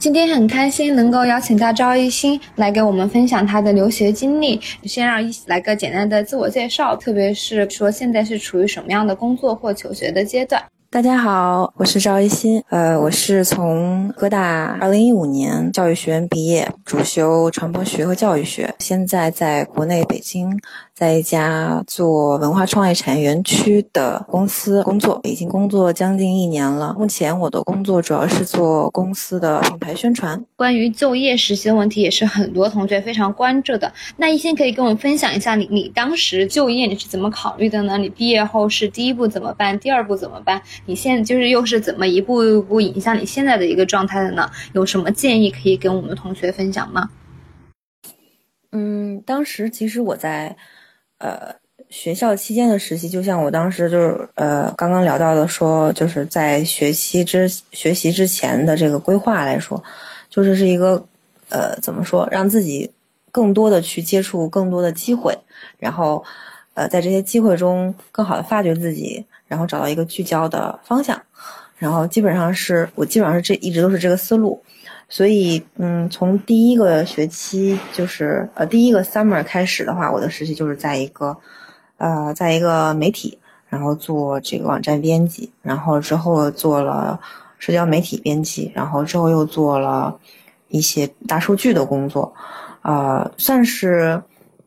[0.00, 4.58] 今天很开心能够邀请到赵艺兴来给我们分享他的留学经历。
[4.84, 10.64] 先让一来个简单的自我介绍，特别是说现在是处于什么样的工作或求学的阶段。
[10.92, 20.60] 大家好，我是赵一新，呃，我是从哥大二零一五年教育学院毕业，主修传播学和教育学，现在在国内北京。
[20.92, 26.94] 在一家做文化创意产业园区的公司工作，已经工作将近一年了。
[26.98, 30.44] 目前我的工作主要是做公司的品牌宣传。
[30.56, 33.90] 关于就业实习的问题，也是很多同学非常关注的。
[34.18, 37.96] 那一先可以跟我们分享一下，你你当时就业你是怎么考虑的呢？
[37.96, 39.78] 你毕业后是第一步怎么办？
[39.80, 40.60] 第二步怎么办？
[40.86, 44.50] 你现在就是又是怎么一步一步影响你现在的一个状态的呢？
[44.72, 47.10] 有什么建议可以跟我们同学分享吗？
[48.72, 50.56] 嗯，当时其实我在。
[51.22, 51.54] 呃，
[51.90, 59.84] 学校期间的实习，就像我当时就是呃刚刚聊到的，说就是在学期之学习之前的这个规划来说，
[60.30, 61.06] 就是是一个
[61.50, 62.90] 呃怎么说，让自己
[63.30, 65.36] 更多的去接触更多的机会，
[65.76, 66.24] 然后
[66.74, 71.20] 呃在这些机会中更好的发掘自己，然后找到一个聚焦的方向，
[71.76, 74.62] 然后基本上是我基本上是这一直都是这个思路。
[75.12, 81.36] 所以，嗯，从第一个学期就是呃第一个 summer 开始的话，我的实习就是在一个，
[81.96, 83.36] 呃，在一个媒体，
[83.68, 87.18] 然后做这个网站编辑，然后之后做了
[87.58, 90.16] 社交媒体编辑，然后之后又做了
[90.68, 92.32] 一些大数据的工作，
[92.82, 94.22] 呃，算是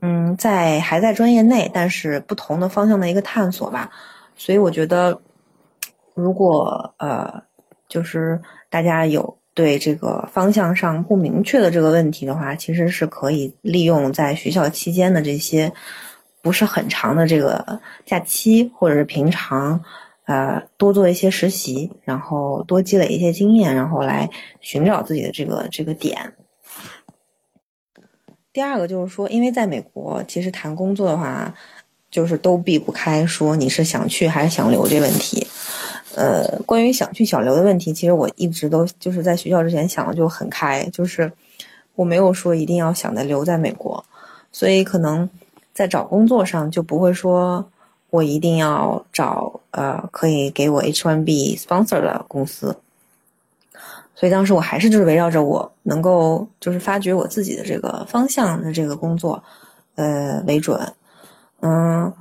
[0.00, 3.90] 嗯在还在专业内，但是不同的方向的一个探索吧。
[4.36, 5.20] 所以我觉得，
[6.14, 7.42] 如果呃
[7.88, 9.36] 就是大家有。
[9.54, 15.72] 对这个方向上不明确的这个问题的话，其实是可以利用在学校期间的这些
[16.40, 19.82] 不是很长的这个假期，或者是平常，
[20.26, 26.34] 呃，多做一些实习，然后多积累一些经验，然后来寻找自己的这个这个点。
[28.52, 31.54] 第二个就是说，因为在美国，其实谈工作的话，
[32.10, 35.46] 就是都避不开说你是想去还是想留这问题。
[36.16, 41.30] 呃，关于想去想留的问题，其实我一直都就是在学校之前想的就很开，就是
[41.94, 44.04] 我没有说一定要想着留在美国，
[44.50, 45.28] 所以可能
[45.72, 47.64] 在找工作上就不会说
[48.10, 52.76] 我一定要找呃可以给我 H1B sponsor 的公司，
[54.18, 59.40] 所以当时我还是就是围绕着我能够就是发掘我自己的这个方向的这个工作，
[59.94, 60.80] 呃为准，
[61.60, 62.12] 嗯。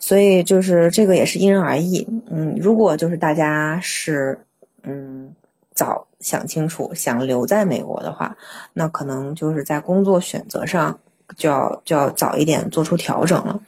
[0.00, 4.38] 所以就是这个也是因人而异，嗯，如果就是大家是
[4.82, 5.32] 嗯
[5.72, 8.36] 早想清楚想留在美国的话，
[8.74, 10.98] 那可能就是在工作选择上
[11.38, 13.58] 就要就要早一点做出调整了。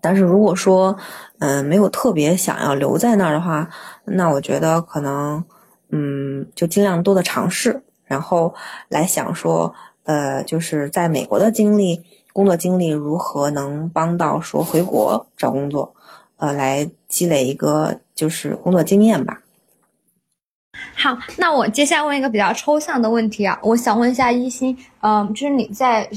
[0.00, 0.96] 但是如果说
[1.40, 3.68] 嗯没有特别想要留在那儿的话，
[4.04, 5.44] 那我觉得可能
[5.92, 8.52] 嗯就尽量多的尝试，然后
[8.88, 9.72] 来想说
[10.02, 12.02] 呃就是在美国的经历。
[12.34, 15.94] 工作经历如何能帮到说回国找工作，
[16.38, 19.42] 呃，来积累一个就是工作经验吧。
[20.96, 26.08] 好，那我接下来问一个比较抽象的问题啊，我想问一下一心，嗯，就是你在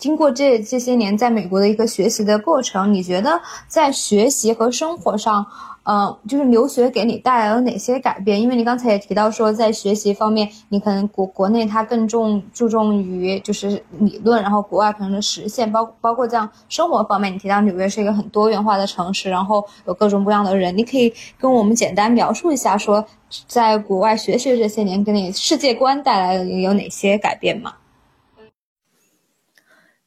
[0.00, 5.46] 经过这这些年在美国的一个学习的过程，你觉得在学习和生活上？
[5.82, 8.40] 呃，就是留学给你带来了哪些改变？
[8.40, 23.04] 因为你刚才也提到说，在学习方面，你可能国国内它更重注重于就是理论，然后国外可能实现，包包括这样生活方面，你提到纽约是一个很多元化的城市，然后有各种各样的人，你可以跟我们简单描述一下，说
[23.48, 27.72] 在国外学习这些年给你世界观带来了有哪些改变吗？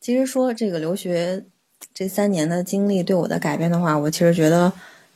[0.03, 1.45] 其实说这个留学
[1.93, 4.69] 这三年的经历对我的改变的话，我其实觉得。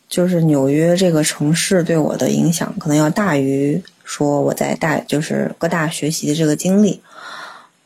[0.09, 7.01] 就是纽约这个城市对我的影响，可能要大于说我在大就是各大学习的这个经历。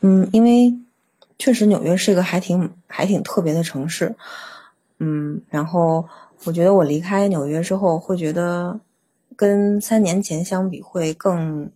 [0.02, 0.72] 嗯，因为
[1.36, 4.14] 确实纽约是一个还挺还挺特别的城市。
[5.00, 6.08] 嗯，然后
[6.44, 8.78] 我觉得我离开纽约之后，会觉得
[9.34, 11.68] 跟三年前相比会更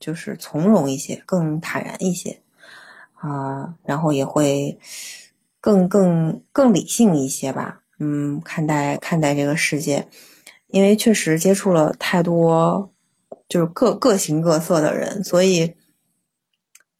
[0.00, 2.36] 就是从容一些，更坦然一些
[3.26, 4.78] 啊，然后也会
[5.60, 7.80] 更更更理性一些吧。
[7.98, 10.06] 嗯，看待看待这个世界，
[10.68, 12.92] 因为确实接触了太多，
[13.48, 15.74] 就是各各形各色的人，所以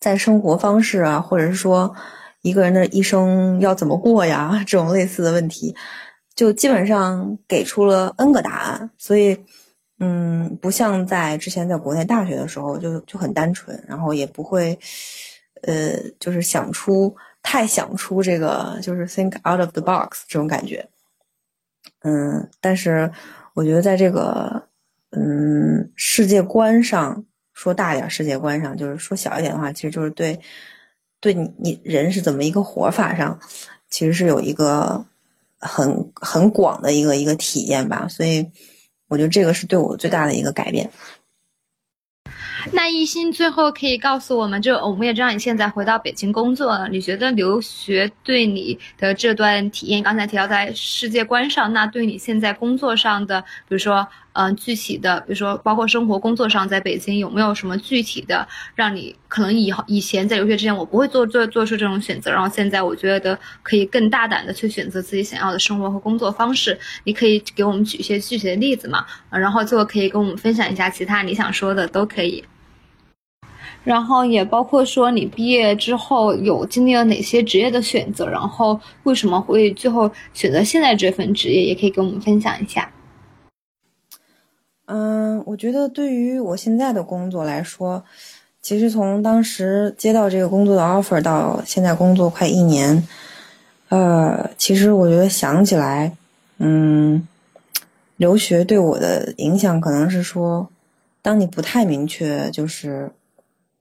[0.01, 1.95] 在生活方式啊，或者是说
[2.43, 5.75] 一个人的一生要怎么过呀， 这种类似的问题，
[6.35, 8.91] 就基本上给出了 N 个答案。
[8.97, 9.37] 所以，
[9.99, 14.79] 嗯，不像在之前在国内大学的时候，就就很单纯，然后也不会，
[15.63, 17.17] 呃，就是想出。
[17.49, 20.85] 太想出这个就是 think out of the box 这种感觉，
[22.01, 23.09] 嗯，但是
[23.55, 24.65] 我觉得在这个
[25.11, 30.41] 嗯世界观上说大点世界观上，就是说小一点的话，其实就是对
[31.21, 33.39] 对你你人是怎么一个活法上，
[33.89, 35.07] 其实是有一个
[35.61, 38.09] 很很广的一个一个体验吧。
[38.09, 38.45] 所以
[39.07, 40.91] 我觉得这个是对我最大的一个改变。
[42.73, 46.89] 那一心最后可以告诉我们，就我们也知道你现在回到北京工作了。
[46.89, 66.79] 你觉得留学对你的这段体验，刚才提到在世界观上，那对你现在工作上的，比如说，嗯，具体的，比如说包括生活工作上，在北京有没有什么具体的，让你可能以后以前在留学之前我不会做做做出这种选择，然后现在我觉得可以更大胆的去选择自己想要的生活和工作方式。
[67.05, 69.07] 你可以给我们举一些具体的例子嘛？
[69.31, 72.45] 然后最后可以跟我们分享一下其他你想说的都可以。
[73.87, 82.93] 然后也包括说你毕业之后有经历了哪些职业的选择，然后为什么会最后选择现在这份职业，也可以跟我们分享一下。
[84.87, 88.03] 嗯，我觉得对于我现在的工作来说，
[88.61, 93.07] 其实从当时接到这个工作的 offer 到现在工作快一年，
[93.91, 96.17] 呃，其实我觉得想起来，
[96.59, 97.25] 嗯，
[98.17, 100.69] 留学对我的影响可能是说，
[101.23, 103.13] 当你不太明确就是。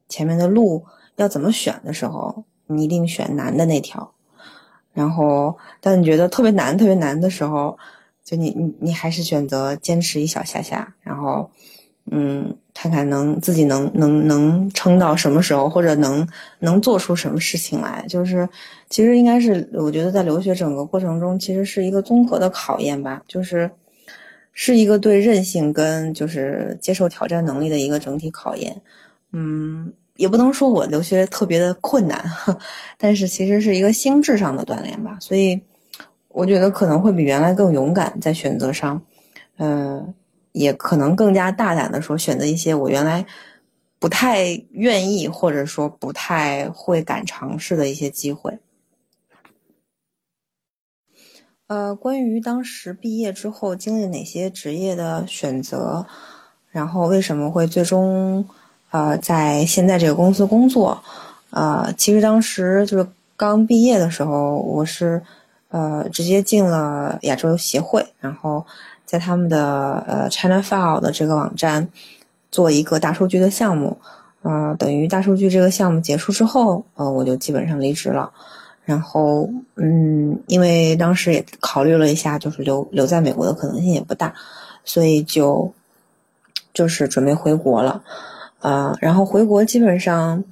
[0.07, 0.85] 前面的路
[1.15, 4.11] 要怎么选的时候，你一定选难的那条。
[4.93, 7.77] 然后，当你觉得特别难、特别难的时候，
[8.23, 11.49] 就你你你还是选择坚持一小下下，然后，
[12.11, 16.25] 嗯，看看能自己能能能撑到什么时候，或者能
[16.59, 18.05] 能做出什么事情来。
[18.07, 18.47] 就是，
[18.89, 23.69] 其实应该是我觉得在留学整个过程中，其实是一个综合的考验吧，就是
[24.53, 28.81] 是一个对韧性跟就是接受挑战能力的一个整体考验。
[29.37, 32.23] 嗯，也不能说我留学特别的困难，
[32.97, 35.17] 但是其实是一个心智上的锻炼吧。
[35.19, 35.61] 所以
[36.29, 39.01] 我觉得可能会比原来更勇敢在选择上，
[39.57, 40.13] 嗯，
[40.53, 43.25] 也可能更加大胆的说选择一些我原来
[43.99, 48.57] 不太愿意或者说不太会敢尝试的一些机会。
[51.67, 56.07] 呃，关于当时毕业之后经历哪些职业的选择，
[56.69, 58.47] 然后为什么会最终。
[58.95, 61.03] 呃，在现在这个公司工作，
[61.49, 63.05] 呃，其实当时就是
[63.35, 65.21] 刚毕业的时候，我是
[65.67, 68.65] 呃直接进了亚洲协会，然后
[69.05, 71.89] 在他们的呃 China File 的这个网站
[72.49, 73.97] 做一个大数据的项目，
[74.43, 78.31] 呃，等于大数据这个项目结束之后，呃，我就基本上离职了。
[78.85, 84.33] 然后，嗯，因为当时也考虑了一下，就是留留在美国的可能性也不大，
[84.85, 85.73] 所以就
[86.73, 88.01] 就是准备回国了。
[88.65, 90.43] 啊，然后回国基本上，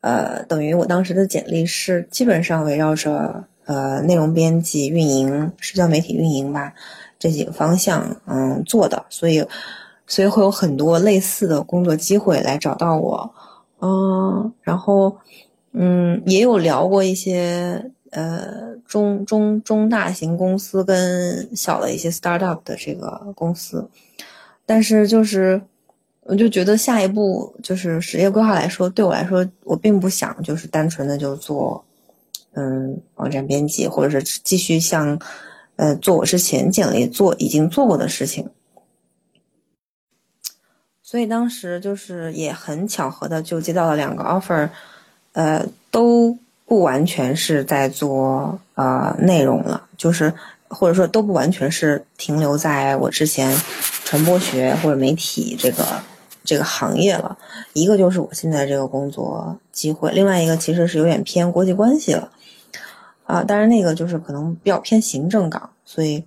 [0.00, 6.74] 呃，等于我当时的简历是基本上围绕着呃内容编辑、运营、社交媒体运营吧
[7.20, 9.46] 这几个方向嗯做的，所以
[10.08, 13.32] 所以会有很多类似的工作机会来找到我，
[13.80, 15.16] 嗯，然后
[15.70, 23.88] 嗯也有聊过一些呃中中中大型公司跟小的一些 startup 的这个公司，
[24.66, 25.62] 但是就是。
[26.24, 31.84] 我就觉得下一步就是职业规划来说，对我来说，我并不想就是单纯的就做，
[32.52, 35.18] 嗯，网站编辑，或者是继续像，
[35.74, 38.48] 呃，做我之前简历做已经做过的事情。
[41.02, 44.68] 所以当时就是也很巧合的就接到了两个 offer，
[45.32, 50.32] 呃，都不完全是在做呃内容了，就是
[50.68, 53.52] 或者说都不完全是停留在我之前
[54.04, 55.84] 传播学或者媒体这个。
[56.44, 57.38] 这个行业了，
[57.72, 62.28] 一个就是我现在这个工作机会，另外一个其实是有点偏国际关系了，
[63.24, 66.24] 啊，当然那个就是可能比较偏行政岗，所以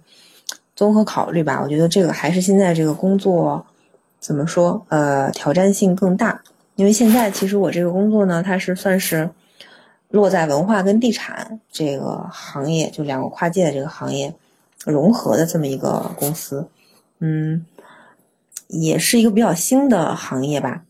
[0.75, 3.65] 综合考虑吧，我觉得这个还是现在这个工作
[4.19, 6.41] 怎么说，呃，挑战性更大，
[6.75, 9.29] 因为现在其实我这个工作呢，它是算是
[10.09, 14.33] 落在文化跟地产这个行业，就两个跨界的这个行业
[14.85, 16.67] 融合的这么一个公司，
[17.19, 17.65] 嗯。
[18.67, 20.83] 也是一个比较新的行业吧，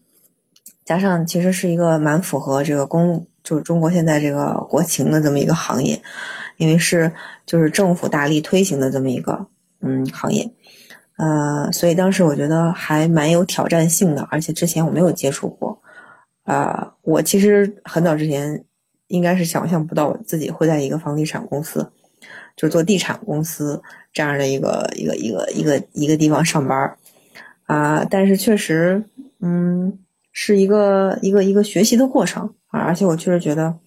[0.86, 6.02] 加上其实是一个蛮符合这个公，就是中国现在这个国情的这么一个行业，
[6.58, 7.12] 因为是
[7.46, 9.48] 就是政府大力推行的这么一个
[9.82, 10.50] 嗯行业，
[11.18, 15.82] 呃，所以当时我觉得还蛮有挑战性的，而且之前我没有接触过，
[16.46, 18.64] 呃，我其实很早之前
[19.08, 21.92] 应该是想象不到我自己会在一个房地产公司，
[22.56, 23.82] 就是做地产公司
[24.14, 26.96] 这样的一个一个一个一个一个地方上班。
[27.66, 30.00] 啊，但是确实，嗯，
[30.32, 33.78] 是一个一个一个学习的过程啊，而且我确实觉得，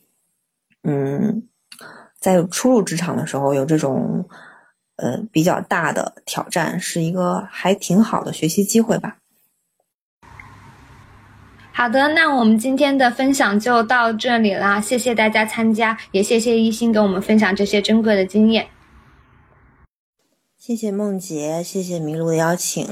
[0.83, 1.43] 嗯，
[2.19, 4.29] 在初入职场的时候有这种，
[4.97, 9.19] 呃，比较大的挑战，是一个还挺好的学习机会吧。
[11.73, 18.67] 好的，那我们今天的分享就到这里啦，谢谢大家参加，也谢谢一心给我们分享这些珍贵的经验。
[20.57, 22.85] 谢谢梦洁，谢谢麋鹿的邀请。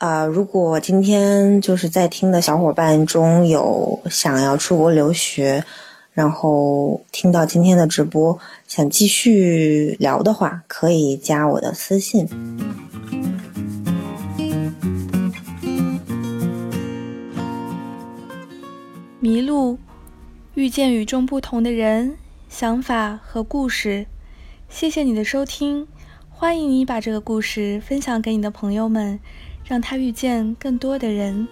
[0.00, 5.62] 啊，如果今天就是在听的小伙伴中有想要出国留学，
[6.14, 12.26] 然后听到今天的直播想继续聊的话，可以加我的私信。
[19.20, 19.76] 迷路，
[20.54, 22.16] 遇见与众不同的人、
[22.48, 24.06] 想法和故事。
[24.70, 25.86] 谢谢你的收听，
[26.30, 29.20] 欢迎你把这个故事分享给你的朋友们。
[29.70, 31.46] 让他遇见更多的人。